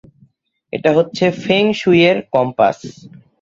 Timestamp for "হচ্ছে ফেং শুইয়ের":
0.97-2.17